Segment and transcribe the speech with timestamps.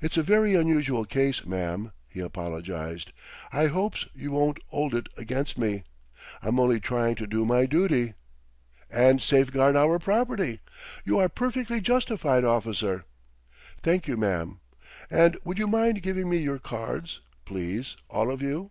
[0.00, 3.12] "It's a very unusual case, ma'am," he apologized;
[3.52, 5.84] "I hopes you won't 'old it against me.
[6.40, 8.14] I'm only trying to do my duty"
[8.90, 10.60] "And safeguard our property.
[11.04, 13.04] You are perfectly justified, officer."
[13.82, 14.60] "Thank you, ma'am.
[15.10, 18.70] And would you mind giving me your cards, please, all of you?"